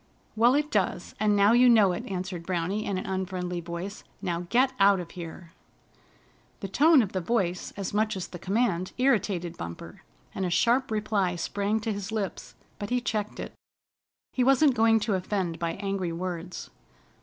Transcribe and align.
"Well, 0.35 0.55
it 0.55 0.71
does, 0.71 1.13
and 1.19 1.35
now 1.35 1.51
you 1.53 1.69
know 1.69 1.91
it," 1.91 2.07
answered 2.07 2.43
Browny 2.43 2.85
in 2.87 2.97
an 2.97 3.05
unfriendly 3.05 3.61
voice. 3.61 4.03
"Now 4.19 4.47
get 4.49 4.73
out 4.79 4.99
of 4.99 5.11
here!" 5.11 5.51
The 6.61 6.67
tone 6.67 7.03
of 7.03 7.11
the 7.11 7.21
voice 7.21 7.71
as 7.77 7.93
much 7.93 8.17
as 8.17 8.25
the 8.27 8.39
command 8.39 8.93
irritated 8.97 9.57
Bumper, 9.57 10.01
and 10.33 10.43
a 10.43 10.49
sharp 10.49 10.89
reply 10.89 11.35
sprang 11.35 11.79
to 11.81 11.93
his 11.93 12.11
lips; 12.11 12.55
but 12.79 12.89
he 12.89 12.99
checked 12.99 13.39
it. 13.39 13.53
He 14.33 14.43
wasn't 14.43 14.73
going 14.73 14.99
to 15.01 15.13
offend 15.13 15.59
by 15.59 15.73
angry 15.73 16.11
words. 16.11 16.71